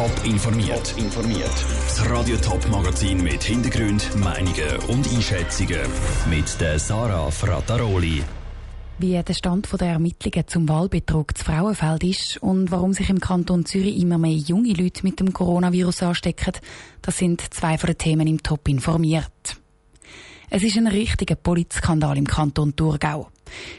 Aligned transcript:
Top 0.00 0.24
informiert. 0.24 0.94
informiert. 0.96 1.66
Das 1.86 2.08
Radio 2.08 2.34
Top 2.38 2.66
Magazin 2.70 3.22
mit 3.22 3.42
Hintergrund, 3.42 4.16
Meinungen 4.16 4.78
und 4.88 5.06
Einschätzungen 5.06 5.82
mit 6.30 6.58
der 6.58 6.78
Sarah 6.78 7.30
Frataroli. 7.30 8.22
Wie 8.98 9.22
der 9.22 9.34
Stand 9.34 9.68
der 9.78 9.88
Ermittlungen 9.88 10.48
zum 10.48 10.66
Wahlbetrug 10.70 11.36
zu 11.36 11.44
Frauenfeld 11.44 12.02
ist 12.04 12.38
und 12.38 12.70
warum 12.70 12.94
sich 12.94 13.10
im 13.10 13.20
Kanton 13.20 13.66
Zürich 13.66 14.00
immer 14.00 14.16
mehr 14.16 14.32
junge 14.32 14.72
Leute 14.72 15.02
mit 15.02 15.20
dem 15.20 15.34
Coronavirus 15.34 16.04
anstecken, 16.04 16.54
das 17.02 17.18
sind 17.18 17.52
zwei 17.52 17.76
von 17.76 17.88
den 17.88 17.98
Themen 17.98 18.26
im 18.26 18.42
Top 18.42 18.66
informiert. 18.68 19.58
Es 20.48 20.62
ist 20.62 20.78
ein 20.78 20.86
richtiger 20.86 21.34
Polizskandal 21.34 22.16
im 22.16 22.26
Kanton 22.26 22.74
Thurgau. 22.74 23.28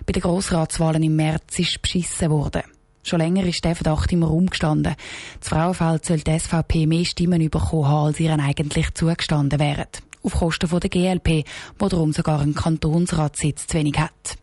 Bei 0.06 0.12
den 0.12 0.22
Grossratswahlen 0.22 1.02
im 1.02 1.16
März 1.16 1.58
ist 1.58 1.82
beschissen 1.82 2.30
worden. 2.30 2.62
Schon 3.04 3.20
länger 3.20 3.44
ist 3.46 3.64
der 3.64 3.76
Verdacht 3.76 4.12
im 4.12 4.24
Raum 4.24 4.48
gestanden. 4.48 4.96
Das 5.40 5.50
Frauenfeld 5.50 6.06
soll 6.06 6.20
die 6.20 6.38
SVP 6.38 6.86
mehr 6.86 7.06
Stimmen 7.06 7.50
bekommen 7.50 7.88
haben, 7.88 8.08
als 8.08 8.20
ihren 8.20 8.40
eigentlich 8.40 8.94
zugestanden 8.94 9.60
wären. 9.60 9.88
Auf 10.24 10.34
Kosten 10.34 10.70
der 10.70 10.90
GLP, 10.90 11.46
wo 11.80 11.88
darum 11.88 12.14
sogar 12.14 12.42
einen 12.42 12.54
Kantonsratssitz 12.54 13.66
zu 13.66 13.78
wenig 13.78 13.98
hat. 13.98 14.38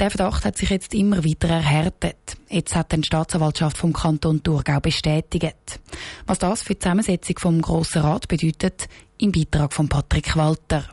Der 0.00 0.10
Verdacht 0.10 0.44
hat 0.44 0.56
sich 0.56 0.70
jetzt 0.70 0.94
immer 0.94 1.24
weiter 1.24 1.48
erhärtet. 1.48 2.36
Jetzt 2.48 2.74
hat 2.74 2.90
die 2.90 3.04
Staatsanwaltschaft 3.04 3.76
vom 3.76 3.92
Kanton 3.92 4.42
Thurgau 4.42 4.80
bestätigt. 4.80 5.80
Was 6.26 6.40
das 6.40 6.62
für 6.62 6.74
die 6.74 6.80
Zusammensetzung 6.80 7.38
vom 7.38 7.62
Grossen 7.62 8.02
Rat 8.02 8.26
bedeutet, 8.26 8.88
im 9.18 9.30
Beitrag 9.30 9.72
von 9.72 9.88
Patrick 9.88 10.36
Walter. 10.36 10.86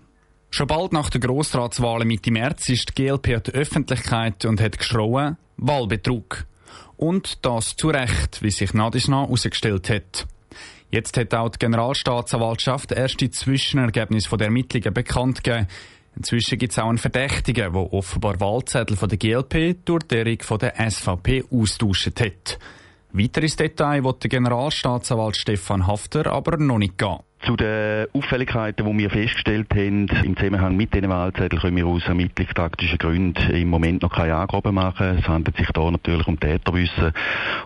Schon 0.52 0.68
bald 0.68 0.94
nach 0.94 1.10
der 1.10 1.22
Grossratswahlen 1.22 2.08
Mitte 2.08 2.32
März 2.32 2.70
ist 2.70 2.90
die 2.90 3.04
GLP 3.04 3.36
an 3.36 3.44
die 3.48 3.52
Öffentlichkeit 3.52 4.46
und 4.46 4.62
hat 4.62 4.78
geschrauen, 4.78 5.38
Wahlbetrug. 5.58 6.46
Und 6.98 7.46
das 7.46 7.76
zu 7.76 7.90
Recht, 7.90 8.42
wie 8.42 8.52
sich 8.52 8.74
Nadisna 8.74 9.22
herausgestellt 9.22 9.90
hat. 9.90 10.28
Jetzt 10.92 11.18
hat 11.18 11.34
auch 11.34 11.50
die 11.50 11.60
Generalstaatsanwaltschaft 11.60 12.92
erste 12.92 13.30
Zwischenergebnisse 13.30 14.36
der 14.38 14.48
Ermittlungen 14.48 14.94
bekannt 14.94 15.44
gegeben. 15.44 15.68
Inzwischen 16.16 16.58
gibt 16.58 16.74
es 16.74 16.80
auch 16.80 16.90
einen 16.90 16.98
Verdächtigen, 16.98 17.72
der 17.72 17.94
offenbar 17.94 18.40
Wahlzettel 18.40 18.98
von 18.98 19.08
der 19.08 19.18
GLP 19.18 19.78
durch 19.86 20.04
die 20.04 20.38
von 20.42 20.58
der 20.58 20.74
SVP 20.90 21.46
austauscht 21.52 22.20
hat. 22.20 22.60
Weiteres 23.12 23.56
Detail 23.56 24.04
will 24.04 24.14
der 24.22 24.30
Generalstaatsanwalt 24.30 25.38
Stefan 25.38 25.88
Hafter 25.88 26.28
aber 26.28 26.58
noch 26.58 26.78
nicht 26.78 26.98
gehen. 26.98 27.20
Zu 27.46 27.56
den 27.56 28.08
Auffälligkeiten, 28.14 28.86
die 28.86 28.98
wir 28.98 29.10
festgestellt 29.10 29.68
haben, 29.72 30.08
im 30.26 30.36
Zusammenhang 30.36 30.76
mit 30.76 30.94
diesen 30.94 31.10
Wahlzetteln 31.10 31.62
können 31.62 31.78
wir 31.78 31.88
aus 31.88 32.04
ermittlungstaktischen 32.06 32.98
Gründen 32.98 33.52
im 33.52 33.70
Moment 33.70 34.02
noch 34.02 34.14
keine 34.14 34.36
Angaben 34.36 34.76
machen. 34.76 35.20
Es 35.20 35.28
handelt 35.28 35.56
sich 35.56 35.70
da 35.74 35.90
natürlich 35.90 36.28
um 36.28 36.38
Täterwissen 36.38 37.14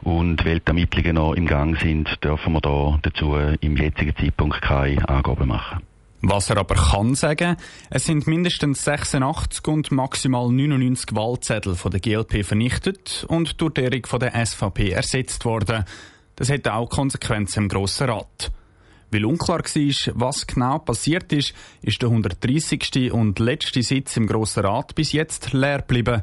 und 0.03 0.45
weil 0.45 0.59
die 0.59 0.67
Ermittlungen 0.67 1.15
noch 1.15 1.33
im 1.33 1.47
Gang 1.47 1.79
sind, 1.79 2.23
dürfen 2.23 2.53
wir 2.53 2.61
da 2.61 2.99
dazu 3.01 3.35
im 3.35 3.75
jetzigen 3.75 4.15
Zeitpunkt 4.15 4.61
keine 4.61 5.09
Angaben 5.09 5.47
machen. 5.47 5.81
Was 6.21 6.49
er 6.49 6.57
aber 6.57 6.75
kann 6.75 7.15
sagen, 7.15 7.57
es 7.89 8.05
sind 8.05 8.27
mindestens 8.27 8.85
86 8.85 9.67
und 9.67 9.91
maximal 9.91 10.49
99 10.49 11.15
Wahlzettel 11.15 11.75
von 11.75 11.91
der 11.91 11.99
GLP 11.99 12.45
vernichtet 12.45 13.25
und 13.27 13.59
durch 13.59 13.73
die 13.73 14.01
von 14.05 14.19
der 14.19 14.45
SVP 14.45 14.91
ersetzt 14.91 15.43
worden. 15.45 15.83
Das 16.35 16.47
hätte 16.47 16.75
auch 16.75 16.89
Konsequenzen 16.89 17.63
im 17.63 17.69
Grossen 17.69 18.09
Rat. 18.09 18.51
Weil 19.13 19.25
unklar 19.25 19.59
war, 19.59 20.13
was 20.15 20.47
genau 20.47 20.79
passiert 20.79 21.31
ist, 21.31 21.53
ist 21.83 22.01
der 22.01 22.09
130. 22.09 23.11
und 23.11 23.37
letzte 23.37 23.83
Sitz 23.83 24.17
im 24.17 24.25
Grossen 24.25 24.65
Rat 24.65 24.95
bis 24.95 25.11
jetzt 25.11 25.53
leer 25.53 25.79
geblieben. 25.79 26.21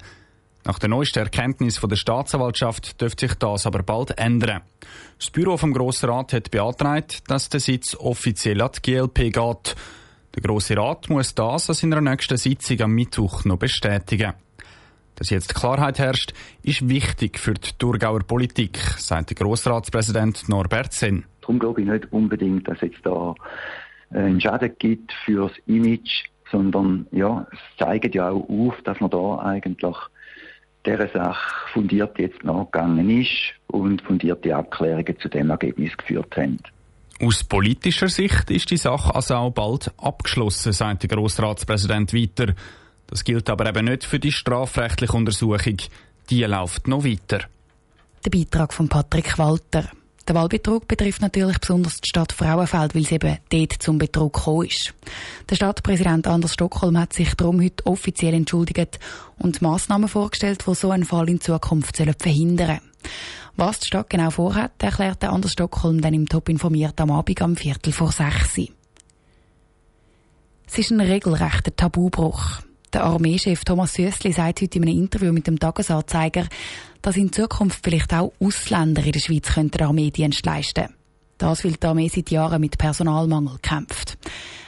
Nach 0.65 0.79
der 0.79 0.89
neuesten 0.89 1.21
Erkenntnis 1.21 1.79
von 1.79 1.89
der 1.89 1.97
Staatsanwaltschaft 1.97 3.01
dürfte 3.01 3.29
sich 3.29 3.39
das 3.39 3.67
aber 3.67 3.83
bald 3.83 4.19
ändern. 4.19 4.63
Das 5.19 5.31
Büro 5.31 5.57
vom 5.57 5.73
Grossen 5.73 6.11
Rat 6.11 6.33
hat 6.33 6.51
beantragt, 6.51 7.23
dass 7.29 7.49
der 7.49 7.61
Sitz 7.61 7.95
offiziell 7.95 8.61
an 8.61 8.71
die 8.77 8.93
GLP 8.93 9.33
geht. 9.33 9.77
Der 10.35 10.43
Grosse 10.43 10.77
Rat 10.77 11.09
muss 11.09 11.35
das 11.35 11.71
an 11.71 11.77
seiner 11.77 12.01
nächsten 12.01 12.37
Sitzung 12.37 12.81
am 12.81 12.93
Mittwoch 12.93 13.45
noch 13.45 13.59
bestätigen. 13.59 14.35
Dass 15.17 15.31
jetzt 15.31 15.55
Klarheit 15.55 15.99
herrscht, 15.99 16.33
ist 16.63 16.89
wichtig 16.89 17.39
für 17.39 17.55
die 17.55 17.71
Thurgauer 17.79 18.21
Politik, 18.21 18.79
sagt 18.79 19.31
der 19.31 19.37
Grossratspräsident 19.37 20.49
Norbert 20.49 20.93
Senn. 20.93 21.25
Darum 21.41 21.59
glaube 21.59 21.83
ich 21.83 21.89
nicht 21.89 22.13
unbedingt, 22.13 22.69
dass 22.69 22.77
es 22.77 22.93
jetzt 22.93 23.05
da 23.05 23.35
äh, 24.13 24.19
einen 24.19 24.41
Schaden 24.41 24.73
gibt 24.79 25.13
fürs 25.25 25.53
Image, 25.67 26.25
sondern 26.51 27.07
ja, 27.13 27.47
es 27.53 27.59
zeigt 27.79 28.15
ja 28.15 28.31
auch 28.31 28.49
auf, 28.49 28.75
dass 28.85 29.01
man 29.01 29.11
da 29.11 29.39
eigentlich 29.41 29.97
dieser 30.87 31.09
Sache 31.09 31.71
fundiert 31.73 32.19
jetzt 32.19 32.43
nachgegangen 32.43 33.11
ist 33.11 33.55
und 33.67 34.03
fundierte 34.03 34.57
Abklärungen 34.57 35.19
zu 35.21 35.29
dem 35.29 35.51
Ergebnis 35.51 35.97
geführt 35.97 36.37
haben. 36.37 36.59
Aus 37.23 37.45
politischer 37.45 38.09
Sicht 38.09 38.51
ist 38.51 38.71
die 38.71 38.79
Sache 38.79 39.15
also 39.15 39.35
auch 39.35 39.51
bald 39.51 39.93
abgeschlossen, 39.99 40.73
sagt 40.73 41.03
der 41.03 41.11
Grossratspräsident 41.11 42.15
weiter. 42.15 42.55
Das 43.11 43.25
gilt 43.25 43.51
aber 43.51 43.69
eben 43.69 43.87
nicht 43.87 44.05
für 44.05 44.21
die 44.21 44.31
strafrechtliche 44.31 45.13
Untersuchung. 45.13 45.77
Die 46.31 46.45
läuft 46.45 46.87
noch 46.87 47.05
weiter. 47.05 47.41
Der 48.25 48.31
Beitrag 48.31 48.73
von 48.73 48.89
Patrick 48.89 49.37
Walter. 49.37 49.91
Der 50.29 50.35
Wahlbetrug 50.37 50.87
betrifft 50.87 51.23
natürlich 51.23 51.59
besonders 51.59 52.01
die 52.01 52.09
Stadt 52.09 52.33
Frauenfeld, 52.33 52.95
weil 52.95 53.05
sie 53.05 53.17
eben 53.17 53.39
dort 53.49 53.73
zum 53.83 53.99
Betrug 53.99 54.35
gekommen 54.35 54.67
ist. 54.67 54.95
Der 55.49 55.57
Stadtpräsident 55.57 56.29
Anders 56.29 56.53
Stockholm 56.53 56.97
hat 56.99 57.13
sich 57.13 57.35
darum 57.35 57.61
heute 57.61 57.85
offiziell 57.85 58.35
entschuldigt 58.35 59.01
und 59.39 59.61
Massnahmen 59.61 60.09
vorgestellt, 60.09 60.65
die 60.65 60.75
so 60.75 60.93
einen 60.93 61.05
Fall 61.05 61.29
in 61.29 61.41
Zukunft 61.41 61.97
verhindern 61.97 62.67
sollen. 62.67 62.81
Was 63.57 63.81
die 63.81 63.89
Stadt 63.89 64.09
genau 64.09 64.31
vorhat, 64.31 64.81
erklärte 64.81 65.31
Anders 65.31 65.53
Stockholm 65.53 66.01
dann 66.01 66.15
im 66.15 66.29
Top 66.29 66.49
informiert 66.49 67.01
am 67.01 67.11
Abend 67.11 67.43
am 67.43 67.57
Viertel 67.57 67.93
vor 67.93 68.13
sechs. 68.13 68.57
Es 70.69 70.79
ist 70.79 70.93
ein 70.93 71.01
regelrechter 71.01 71.75
Tabubruch. 71.75 72.61
Der 72.93 73.05
Armeechef 73.05 73.65
Thomas 73.65 73.95
Süssli 73.95 74.33
sagt 74.33 74.63
heute 74.63 74.79
in 74.79 74.83
einem 74.83 74.99
Interview 74.99 75.33
mit 75.33 75.47
dem 75.47 75.61
Tagesanzeiger, 75.61 76.49
dass 77.03 77.17
in 77.17 77.33
Zukunft 77.33 77.85
vielleicht 77.85 78.13
auch 78.13 78.33
Ausländer 78.41 79.05
in 79.05 79.13
der 79.13 79.21
Schweiz 79.21 79.55
könnten 79.55 79.83
Armeedienst 79.83 80.45
leisten 80.45 80.89
Das, 81.39 81.65
weil 81.65 81.75
die 81.75 81.87
Armee 81.87 82.09
seit 82.09 82.33
Jahren 82.33 82.61
mit 82.61 82.79
Personalmangel 82.79 83.59
kämpft. 83.63 84.19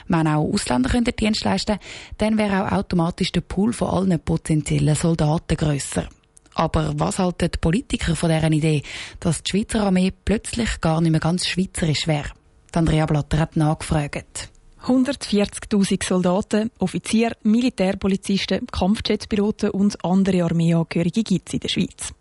Wenn 0.07 0.27
auch 0.27 0.49
Ausländer 0.53 0.89
könnten 0.89 1.13
Dienst 1.13 1.43
leisten 1.43 1.79
dann 2.17 2.37
wäre 2.37 2.65
auch 2.65 2.71
automatisch 2.71 3.33
der 3.33 3.41
Pool 3.41 3.73
von 3.73 3.89
allen 3.89 4.19
potenziellen 4.21 4.95
Soldaten 4.95 5.57
grösser. 5.57 6.07
Aber 6.55 6.93
was 6.95 7.19
halten 7.19 7.51
die 7.51 7.59
Politiker 7.59 8.15
von 8.15 8.29
dieser 8.29 8.51
Idee, 8.51 8.83
dass 9.19 9.43
die 9.43 9.51
Schweizer 9.51 9.83
Armee 9.83 10.13
plötzlich 10.23 10.79
gar 10.79 11.01
nicht 11.01 11.11
mehr 11.11 11.19
ganz 11.19 11.45
schweizerisch 11.45 12.07
wäre? 12.07 12.29
Andrea 12.71 13.05
Blatter 13.05 13.39
hat 13.39 13.57
nachgefragt. 13.57 14.52
140.000 14.85 16.05
Soldaten, 16.05 16.69
Offizier, 16.77 17.31
Militärpolizisten, 17.43 18.67
Kampfjetpiloten 18.67 19.69
und 19.69 20.03
andere 20.03 20.43
Armeeangehörige 20.43 21.23
gibt 21.23 21.47
es 21.47 21.53
in 21.53 21.59
der 21.61 21.69
Schweiz. 21.69 22.13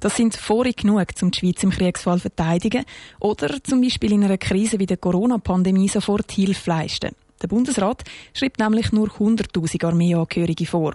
Das 0.00 0.16
sind 0.16 0.34
vorig 0.34 0.78
genug, 0.78 1.08
um 1.20 1.30
die 1.30 1.38
Schweiz 1.38 1.62
im 1.62 1.70
Kriegsfall 1.70 2.16
zu 2.16 2.22
verteidigen 2.22 2.86
oder 3.20 3.62
zum 3.62 3.82
Beispiel 3.82 4.12
in 4.12 4.24
einer 4.24 4.38
Krise 4.38 4.78
wie 4.78 4.86
der 4.86 4.96
Corona-Pandemie 4.96 5.88
sofort 5.88 6.32
Hilfe 6.32 6.70
leisten. 6.70 7.10
Der 7.42 7.48
Bundesrat 7.48 8.02
schreibt 8.32 8.60
nämlich 8.60 8.92
nur 8.92 9.08
100.000 9.08 9.84
Armeeangehörige 9.84 10.64
vor. 10.64 10.94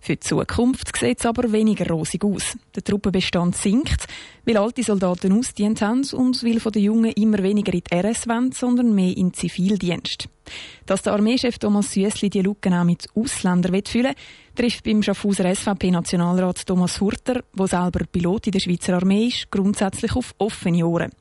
Für 0.00 0.14
die 0.14 0.20
Zukunft 0.20 0.96
sieht 0.96 1.18
es 1.18 1.26
aber 1.26 1.50
weniger 1.52 1.88
rosig 1.88 2.24
aus. 2.24 2.56
Der 2.74 2.84
Truppenbestand 2.84 3.56
sinkt, 3.56 4.06
weil 4.44 4.56
alte 4.56 4.82
Soldaten 4.82 5.32
ausdient 5.32 5.82
haben 5.82 6.04
und 6.12 6.44
weil 6.44 6.60
von 6.60 6.72
den 6.72 6.84
Jungen 6.84 7.12
immer 7.12 7.42
weniger 7.42 7.72
in 7.74 7.82
die 7.82 7.94
RS 7.94 8.28
wollen, 8.28 8.52
sondern 8.52 8.94
mehr 8.94 9.16
in 9.16 9.28
den 9.28 9.34
Zivildienst. 9.34 10.28
Dass 10.86 11.02
der 11.02 11.14
Armeechef 11.14 11.58
Thomas 11.58 11.92
Süessli 11.92 12.30
die 12.30 12.42
Lücken 12.42 12.72
auch 12.72 12.84
mit 12.84 13.08
Ausländern 13.14 13.82
füllen 13.84 14.14
trifft 14.54 14.84
beim 14.84 15.02
Schaffhauser 15.02 15.54
SVP-Nationalrat 15.54 16.66
Thomas 16.66 17.00
Hurter, 17.00 17.42
der 17.52 17.66
selber 17.66 18.04
Pilot 18.10 18.46
in 18.46 18.52
der 18.52 18.60
Schweizer 18.60 18.94
Armee 18.94 19.26
ist, 19.26 19.50
grundsätzlich 19.50 20.16
auf 20.16 20.34
offene 20.38 20.86
Ohren. 20.86 21.12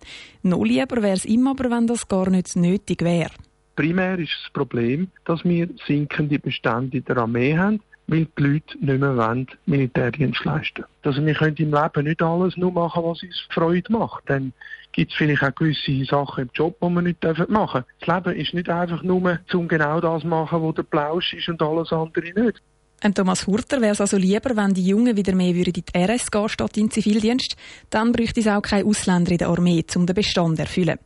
Noch 0.43 0.63
lieber 0.63 1.01
wäre 1.01 1.15
es 1.15 1.25
ihm 1.25 1.47
aber, 1.47 1.69
wenn 1.69 1.87
das 1.87 2.07
gar 2.07 2.29
nicht 2.29 2.55
nötig 2.55 3.01
wäre. 3.01 3.31
Primär 3.75 4.17
ist 4.19 4.31
das 4.43 4.53
Problem, 4.53 5.09
dass 5.25 5.43
wir 5.43 5.67
sinkende 5.85 6.39
Bestände 6.39 6.97
in 6.97 7.03
der 7.03 7.17
Armee 7.17 7.57
haben 7.57 7.81
weil 8.07 8.27
die 8.37 8.43
Leute 8.43 8.77
nicht 8.79 8.99
mehr 8.99 9.17
wollen, 9.17 9.47
Militärdienst 9.65 10.43
leisten 10.45 10.85
Also 11.03 11.25
wir 11.25 11.33
können 11.33 11.55
im 11.57 11.73
Leben 11.73 12.03
nicht 12.03 12.21
alles 12.21 12.55
nur 12.57 12.71
machen, 12.71 13.03
was 13.03 13.23
uns 13.23 13.47
Freude 13.49 13.91
macht. 13.91 14.23
Dann 14.27 14.53
gibt 14.91 15.11
es 15.11 15.17
vielleicht 15.17 15.43
auch 15.43 15.55
gewisse 15.55 16.05
Sachen 16.05 16.43
im 16.43 16.49
Job, 16.53 16.77
die 16.81 16.89
wir 16.89 17.01
nicht 17.01 17.23
machen 17.49 17.83
dürfen. 17.83 17.83
Das 17.99 18.07
Leben 18.07 18.39
ist 18.39 18.53
nicht 18.53 18.69
einfach 18.69 19.03
nur, 19.03 19.39
um 19.53 19.67
genau 19.67 19.99
das 19.99 20.21
zu 20.21 20.27
machen, 20.27 20.61
wo 20.61 20.71
der 20.71 20.83
Plausch 20.83 21.33
ist 21.33 21.49
und 21.49 21.61
alles 21.61 21.91
andere 21.91 22.31
nicht. 22.33 22.61
Ein 23.01 23.13
Thomas 23.13 23.45
Hurter 23.45 23.81
wäre 23.81 23.91
es 23.91 24.01
also 24.01 24.17
lieber, 24.17 24.55
wenn 24.55 24.73
die 24.73 24.87
Jungen 24.87 25.15
wieder 25.15 25.35
mehr 25.35 25.53
in 25.53 25.73
die 25.73 25.83
RS 25.95 26.31
gehen 26.31 26.49
statt 26.49 26.77
in 26.77 26.85
den 26.85 26.91
Zivildienst. 26.91 27.55
Dann 27.89 28.11
bräuchte 28.11 28.39
es 28.39 28.47
auch 28.47 28.61
keine 28.61 28.85
Ausländer 28.85 29.31
in 29.31 29.37
der 29.37 29.49
Armee, 29.49 29.83
um 29.95 30.05
den 30.05 30.15
Bestand 30.15 30.55
zu 30.55 30.63
erfüllen. 30.63 30.97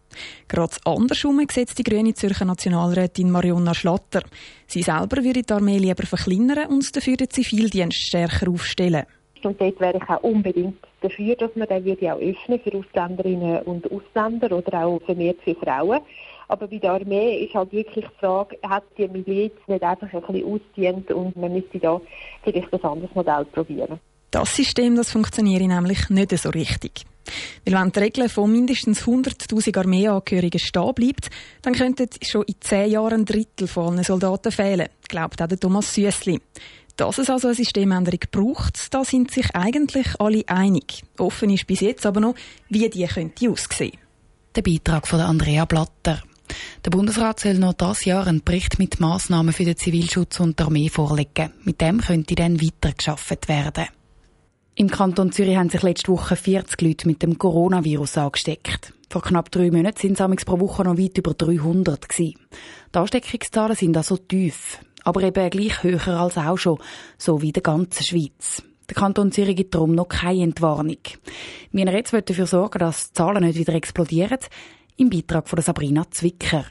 Gerade 0.47 0.75
andersrum 0.85 1.41
sieht 1.51 1.77
die 1.77 1.83
grüne 1.83 2.13
Zürcher 2.13 2.45
Nationalrätin 2.45 3.31
Marionna 3.31 3.73
Schlatter. 3.73 4.23
Sie 4.67 4.83
selber 4.83 5.23
würde 5.23 5.41
die 5.41 5.53
Armee 5.53 5.77
lieber 5.77 6.05
verkleinern 6.05 6.67
und 6.67 6.95
dafür 6.95 7.17
den 7.17 7.29
Zivildienst 7.29 8.07
stärker 8.07 8.49
aufstellen. 8.49 9.05
Und 9.43 9.59
dort 9.59 9.79
wäre 9.79 9.97
ich 9.97 10.09
auch 10.09 10.23
unbedingt 10.23 10.77
dafür, 11.01 11.35
dass 11.35 11.55
man 11.55 11.67
den 11.67 12.11
auch 12.11 12.19
öffnen 12.19 12.59
für 12.59 12.77
Ausländerinnen 12.77 13.61
und 13.63 13.89
Ausländer 13.91 14.55
oder 14.55 14.85
auch 14.85 15.01
vermehrt 15.01 15.37
für 15.43 15.55
Frauen. 15.55 16.01
Aber 16.49 16.67
bei 16.67 16.77
der 16.79 16.93
Armee 16.93 17.45
ist 17.45 17.53
halt 17.53 17.71
wirklich 17.71 18.05
die 18.05 18.19
Frage, 18.19 18.57
hat 18.63 18.83
die 18.97 19.07
Miliz 19.07 19.53
nicht 19.67 19.83
einfach 19.83 20.11
ein 20.11 20.21
bisschen 20.21 20.45
ausgedient 20.45 21.11
und 21.11 21.37
man 21.37 21.53
müsste 21.53 21.79
da 21.79 22.01
vielleicht 22.43 22.73
ein 22.73 22.83
anderes 22.83 23.15
Modell 23.15 23.45
probieren. 23.45 23.99
Das 24.31 24.55
System 24.55 24.95
das 24.95 25.11
funktioniert 25.11 25.61
nämlich 25.61 26.09
nicht 26.09 26.37
so 26.37 26.49
richtig. 26.49 27.05
Weil 27.65 27.75
wenn 27.75 27.91
die 27.91 27.99
Regel 27.99 28.29
von 28.29 28.51
mindestens 28.51 29.03
100'000 29.03 29.77
Armeeangehörigen 29.77 30.59
stehen 30.59 30.93
bleibt, 30.95 31.29
dann 31.61 31.73
könnten 31.73 32.09
schon 32.23 32.43
in 32.43 32.55
zehn 32.59 32.91
Jahren 32.91 33.21
ein 33.21 33.25
Drittel 33.25 33.67
von 33.67 33.93
allen 33.93 34.03
Soldaten 34.03 34.51
fehlen, 34.51 34.89
glaubt 35.07 35.41
auch 35.41 35.47
der 35.47 35.59
Thomas 35.59 35.93
Süssli. 35.93 36.41
Dass 36.95 37.19
es 37.19 37.29
also 37.29 37.47
eine 37.47 37.55
Systemänderung 37.55 38.19
braucht, 38.31 38.93
da 38.93 39.05
sind 39.05 39.31
sich 39.31 39.55
eigentlich 39.55 40.07
alle 40.19 40.43
einig. 40.47 41.03
Offen 41.17 41.51
ist 41.51 41.67
bis 41.67 41.79
jetzt 41.81 42.05
aber 42.07 42.19
noch, 42.19 42.35
wie 42.69 42.89
die 42.89 43.05
könnte 43.05 43.49
aussehen. 43.49 43.97
Der 44.55 44.63
Beitrag 44.63 45.07
von 45.07 45.21
Andrea 45.21 45.65
Blatter. 45.65 46.23
Der 46.85 46.91
Bundesrat 46.91 47.39
soll 47.39 47.55
noch 47.55 47.73
dieses 47.73 48.05
Jahr 48.05 48.27
einen 48.27 48.43
Bericht 48.43 48.79
mit 48.79 48.99
Massnahmen 48.99 49.53
für 49.53 49.65
den 49.65 49.77
Zivilschutz 49.77 50.39
und 50.39 50.59
die 50.59 50.63
Armee 50.63 50.89
vorlegen. 50.89 51.53
Mit 51.63 51.81
dem 51.81 52.01
könnte 52.01 52.35
dann 52.35 52.61
weitergeschafft 52.61 53.47
werden. 53.47 53.87
Im 54.75 54.89
Kanton 54.89 55.31
Zürich 55.31 55.57
haben 55.57 55.69
sich 55.69 55.83
letzte 55.83 56.11
Woche 56.11 56.37
40 56.37 56.81
Leute 56.81 57.07
mit 57.07 57.21
dem 57.21 57.37
Coronavirus 57.37 58.17
angesteckt. 58.17 58.93
Vor 59.09 59.23
knapp 59.23 59.51
drei 59.51 59.71
Monaten 59.71 59.97
sind 60.15 60.19
es 60.19 60.45
pro 60.45 60.59
Woche 60.59 60.83
noch 60.83 60.97
weit 60.97 61.17
über 61.17 61.33
300 61.33 62.07
gewesen. 62.07 62.35
Die 62.93 62.97
Ansteckungszahlen 62.97 63.75
sind 63.75 63.97
also 63.97 64.17
tief, 64.17 64.79
aber 65.03 65.23
eben 65.23 65.49
gleich 65.49 65.83
höher 65.83 66.07
als 66.07 66.37
auch 66.37 66.57
schon, 66.57 66.79
so 67.17 67.41
wie 67.41 67.47
in 67.47 67.53
der 67.53 67.63
ganzen 67.63 68.05
Schweiz. 68.05 68.63
Der 68.87 68.95
Kanton 68.95 69.31
Zürich 69.31 69.55
gibt 69.55 69.75
darum 69.75 69.93
noch 69.93 70.07
keine 70.07 70.43
Entwarnung. 70.43 70.97
Wir 71.71 71.91
jetzt 71.91 72.13
dafür 72.13 72.47
sorgen, 72.47 72.79
dass 72.79 73.09
die 73.09 73.13
Zahlen 73.13 73.43
nicht 73.43 73.59
wieder 73.59 73.73
explodieren, 73.73 74.39
im 74.99 75.09
Beitrag 75.09 75.47
von 75.47 75.61
Sabrina 75.61 76.03
Zwicker. 76.11 76.65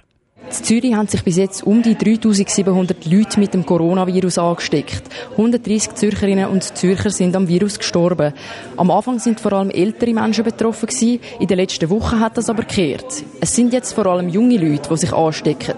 In 0.45 0.53
Zürich 0.53 0.95
haben 0.95 1.09
sich 1.09 1.23
bis 1.23 1.37
jetzt 1.37 1.63
um 1.63 1.83
die 1.83 1.95
3700 1.95 3.05
Leute 3.07 3.41
mit 3.41 3.53
dem 3.53 3.67
Coronavirus 3.67 4.39
angesteckt. 4.39 5.03
130 5.33 5.95
Zürcherinnen 5.95 6.49
und 6.49 6.63
Zürcher 6.63 7.11
sind 7.11 7.37
am 7.37 7.49
Virus 7.49 7.79
gestorben. 7.79 8.33
Am 8.77 8.91
Anfang 8.91 9.19
sind 9.19 9.41
vor 9.41 9.53
allem 9.53 9.71
ältere 9.71 10.15
Menschen 10.15 10.45
betroffen 10.45 10.87
gewesen. 10.87 11.21
In 11.39 11.49
den 11.49 11.59
letzten 11.59 11.91
Wochen 11.91 12.21
hat 12.21 12.39
das 12.39 12.49
aber 12.49 12.63
gekehrt. 12.63 13.25
Es 13.41 13.55
sind 13.55 13.73
jetzt 13.73 13.93
vor 13.93 14.07
allem 14.07 14.29
junge 14.29 14.57
Leute, 14.57 14.89
die 14.89 14.97
sich 14.97 15.13
anstecken. 15.13 15.75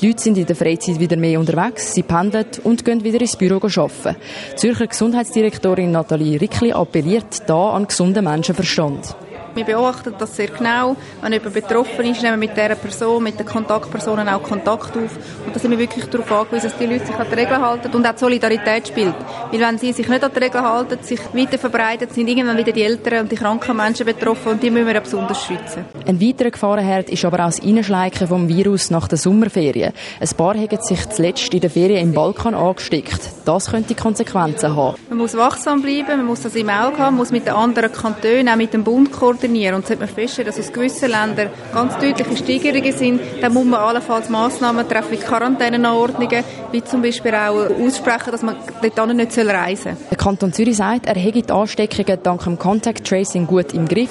Die 0.00 0.06
Leute 0.06 0.22
sind 0.22 0.38
in 0.38 0.46
der 0.46 0.56
Freizeit 0.56 1.00
wieder 1.00 1.16
mehr 1.16 1.38
unterwegs, 1.40 1.92
sie 1.92 2.02
pendeln 2.02 2.46
und 2.62 2.84
gehen 2.84 3.04
wieder 3.04 3.20
ins 3.20 3.36
Büro 3.36 3.56
arbeiten. 3.56 4.16
Zürcher 4.56 4.86
Gesundheitsdirektorin 4.86 5.90
Nathalie 5.90 6.40
Rickli 6.40 6.72
appelliert 6.72 7.42
da 7.46 7.70
an 7.70 7.86
gesunden 7.86 8.24
Menschenverstand. 8.24 9.16
Wir 9.54 9.64
beobachten 9.64 10.14
das 10.18 10.34
sehr 10.34 10.48
genau. 10.48 10.96
Wenn 11.22 11.32
jemand 11.32 11.54
betroffen 11.54 12.04
ist, 12.06 12.22
nehmen 12.22 12.40
wir 12.40 12.48
mit 12.48 12.56
dieser 12.56 12.74
Person, 12.74 13.22
mit 13.22 13.38
den 13.38 13.46
Kontaktpersonen 13.46 14.28
auch 14.28 14.42
Kontakt 14.42 14.96
auf. 14.96 15.16
Und 15.46 15.54
da 15.54 15.60
sind 15.60 15.70
wir 15.70 15.78
wirklich 15.78 16.06
darauf 16.06 16.30
angewiesen, 16.32 16.70
dass 16.70 16.78
die 16.78 16.86
Leute 16.86 17.06
sich 17.06 17.14
an 17.14 17.26
die 17.30 17.34
Regeln 17.34 17.60
halten 17.60 17.94
und 17.94 18.04
auch 18.04 18.12
die 18.12 18.18
Solidarität 18.18 18.88
spielt. 18.88 19.14
Weil 19.52 19.60
wenn 19.60 19.78
sie 19.78 19.92
sich 19.92 20.08
nicht 20.08 20.24
an 20.24 20.30
die 20.34 20.40
Regeln 20.40 20.64
halten, 20.64 20.98
sich 21.02 21.20
weiter 21.32 21.58
verbreiten, 21.58 22.08
sind 22.10 22.26
irgendwann 22.26 22.56
wieder 22.56 22.72
die 22.72 22.82
Älteren 22.82 23.20
und 23.20 23.32
die 23.32 23.36
kranken 23.36 23.76
Menschen 23.76 24.06
betroffen 24.06 24.52
und 24.52 24.62
die 24.62 24.70
müssen 24.70 24.88
wir 24.88 25.00
besonders 25.00 25.40
schützen. 25.44 25.84
Ein 26.04 26.20
weiterer 26.20 26.50
Gefahrenherd 26.50 27.10
ist 27.10 27.24
aber 27.24 27.38
auch 27.40 27.50
das 27.50 27.62
Einschleichen 27.62 28.26
vom 28.26 28.48
Virus 28.48 28.90
nach 28.90 29.06
den 29.06 29.18
Sommerferien. 29.18 29.92
Ein 30.18 30.28
paar 30.36 30.56
haben 30.56 30.78
sich 30.80 31.08
zuletzt 31.10 31.54
in 31.54 31.60
den 31.60 31.70
Ferien 31.70 32.08
im 32.08 32.12
Balkan 32.12 32.54
angesteckt. 32.54 33.20
Das 33.44 33.70
könnte 33.70 33.94
Konsequenzen 33.94 34.74
haben. 34.74 34.96
Man 35.08 35.18
muss 35.18 35.36
wachsam 35.36 35.80
bleiben, 35.80 36.08
man 36.08 36.26
muss 36.26 36.42
das 36.42 36.56
im 36.56 36.68
Auge 36.68 36.98
haben, 36.98 37.14
man 37.14 37.16
muss 37.16 37.30
mit 37.30 37.46
den 37.46 37.54
anderen 37.54 37.92
Kantonen, 37.92 38.48
auch 38.48 38.56
mit 38.56 38.74
dem 38.74 38.82
Bund 38.82 39.12
koordinieren 39.12 39.43
koordinieren. 39.44 39.74
Und 39.74 39.86
sollte 39.86 40.04
man 40.04 40.14
feststellen, 40.14 40.50
dass 40.50 40.58
aus 40.58 40.72
gewissen 40.72 41.10
Ländern 41.10 41.50
ganz 41.72 41.94
deutliche 41.98 42.36
Steigerungen 42.36 42.92
sind, 42.92 43.20
dann 43.40 43.52
muss 43.52 43.64
man 43.64 43.80
allenfalls 43.80 44.28
Massnahmen 44.28 44.88
treffen, 44.88 45.12
wie 45.12 45.16
Quarantänenanordnungen, 45.16 46.44
wie 46.72 46.82
zum 46.82 47.02
Beispiel 47.02 47.34
auch 47.34 47.70
aussprechen, 47.70 48.30
dass 48.30 48.42
man 48.42 48.56
dort 48.82 49.14
nicht 49.14 49.38
reisen 49.38 49.96
soll. 49.96 50.06
Der 50.10 50.16
Kanton 50.16 50.52
Zürich 50.52 50.76
sagt, 50.76 51.06
er 51.06 51.14
hätte 51.14 51.42
die 51.42 51.52
Ansteckungen 51.52 52.18
dank 52.22 52.44
dem 52.44 52.58
Contact 52.58 53.06
Tracing 53.06 53.46
gut 53.46 53.72
im 53.72 53.86
Griff. 53.86 54.10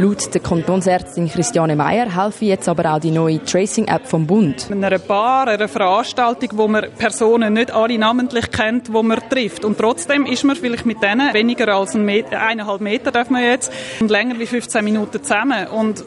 Laut 0.00 0.32
der 0.32 0.40
Kantonsärztin 0.40 1.28
Christiane 1.28 1.76
Meyer 1.76 2.16
helfe 2.16 2.46
jetzt 2.46 2.70
aber 2.70 2.94
auch 2.94 3.00
die 3.00 3.10
neue 3.10 3.44
Tracing-App 3.44 4.06
vom 4.06 4.26
Bund. 4.26 4.70
In 4.70 4.82
einer 4.82 4.98
Bar, 4.98 5.46
einer 5.46 5.68
Veranstaltung, 5.68 6.48
wo 6.54 6.68
man 6.68 6.86
Personen 6.96 7.52
nicht 7.52 7.70
alle 7.70 7.98
namentlich 7.98 8.50
kennt, 8.50 8.90
wo 8.94 9.02
man 9.02 9.20
trifft. 9.28 9.62
Und 9.62 9.76
trotzdem 9.76 10.24
ist 10.24 10.42
man 10.42 10.56
vielleicht 10.56 10.86
mit 10.86 11.02
denen 11.02 11.34
weniger 11.34 11.68
als 11.74 11.94
ein 11.94 12.06
Meter, 12.06 12.40
eineinhalb 12.40 12.80
Meter 12.80 13.10
darf 13.10 13.28
man 13.28 13.42
jetzt 13.42 13.70
und 14.00 14.10
länger 14.10 14.38
wie 14.38 14.46
15 14.46 14.82
Minuten 14.82 15.22
zusammen. 15.22 15.66
Und 15.66 16.02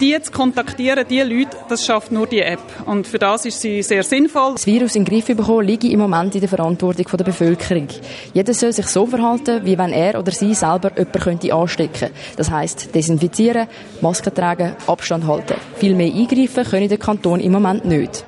die 0.00 0.20
zu 0.20 0.30
kontaktieren, 0.30 1.06
die 1.08 1.20
Leute, 1.20 1.56
das 1.68 1.84
schafft 1.84 2.12
nur 2.12 2.26
die 2.26 2.40
App. 2.40 2.60
Und 2.86 3.06
für 3.06 3.18
das 3.18 3.44
ist 3.44 3.60
sie 3.60 3.82
sehr 3.82 4.02
sinnvoll. 4.02 4.52
Das 4.52 4.66
Virus 4.66 4.96
in 4.96 5.04
den 5.04 5.12
Griff 5.12 5.26
bekommen 5.26 5.66
liegt 5.66 5.84
im 5.84 5.98
Moment 5.98 6.34
in 6.34 6.40
der 6.40 6.48
Verantwortung 6.48 7.06
der 7.16 7.24
Bevölkerung. 7.24 7.88
Jeder 8.34 8.54
soll 8.54 8.72
sich 8.72 8.86
so 8.86 9.06
verhalten, 9.06 9.64
wie 9.64 9.78
wenn 9.78 9.92
er 9.92 10.18
oder 10.18 10.32
sie 10.32 10.54
selber 10.54 10.90
jemanden 10.96 11.20
könnte 11.20 11.54
anstecken. 11.54 12.10
Das 12.36 12.50
heisst, 12.50 12.94
desinfizieren, 12.94 13.68
Masken 14.00 14.34
tragen, 14.34 14.76
Abstand 14.86 15.26
halten. 15.26 15.54
Viel 15.76 15.94
mehr 15.94 16.12
eingreifen 16.12 16.64
können 16.64 16.88
der 16.88 16.98
Kanton 16.98 17.40
im 17.40 17.52
Moment 17.52 17.84
nicht. 17.84 18.26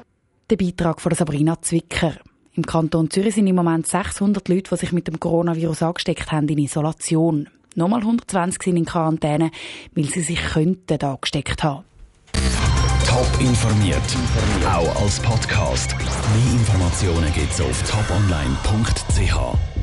Der 0.50 0.56
Beitrag 0.56 1.00
von 1.00 1.12
Sabrina 1.12 1.60
Zwicker. 1.60 2.14
Im 2.54 2.66
Kanton 2.66 3.10
Zürich 3.10 3.34
sind 3.34 3.46
im 3.46 3.54
Moment 3.54 3.86
600 3.86 4.48
Leute, 4.48 4.70
die 4.70 4.76
sich 4.76 4.92
mit 4.92 5.06
dem 5.06 5.20
Coronavirus 5.20 5.82
angesteckt 5.82 6.32
haben, 6.32 6.48
in 6.48 6.58
Isolation. 6.58 7.48
Nochmal 7.78 8.00
120 8.00 8.60
sind 8.60 8.76
in 8.76 8.84
Quarantäne, 8.84 9.52
weil 9.94 10.06
sie 10.06 10.22
sich 10.22 10.40
könnten 10.40 11.00
angesteckt 11.00 11.62
haben. 11.62 11.84
Top 13.06 13.40
informiert, 13.40 14.02
auch 14.66 15.00
als 15.00 15.20
Podcast. 15.20 15.94
Mehr 15.96 16.52
Informationen 16.54 17.32
gibt's 17.32 17.60
auf 17.60 17.80
toponline.ch. 17.88 19.77